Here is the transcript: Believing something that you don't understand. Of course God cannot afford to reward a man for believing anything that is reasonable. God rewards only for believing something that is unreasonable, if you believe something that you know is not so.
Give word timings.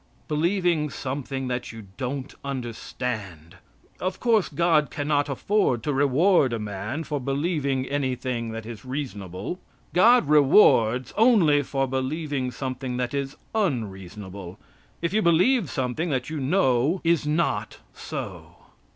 Believing 0.27 0.89
something 0.89 1.47
that 1.47 1.71
you 1.71 1.85
don't 1.95 2.33
understand. 2.43 3.57
Of 3.99 4.19
course 4.19 4.49
God 4.49 4.89
cannot 4.89 5.29
afford 5.29 5.83
to 5.83 5.93
reward 5.93 6.53
a 6.53 6.57
man 6.57 7.03
for 7.03 7.19
believing 7.21 7.85
anything 7.85 8.49
that 8.49 8.65
is 8.65 8.83
reasonable. 8.83 9.59
God 9.93 10.27
rewards 10.27 11.13
only 11.15 11.61
for 11.61 11.85
believing 11.85 12.49
something 12.49 12.97
that 12.97 13.13
is 13.13 13.37
unreasonable, 13.53 14.57
if 15.03 15.13
you 15.13 15.21
believe 15.21 15.69
something 15.69 16.09
that 16.09 16.31
you 16.31 16.39
know 16.39 17.01
is 17.03 17.27
not 17.27 17.77
so. 17.93 18.55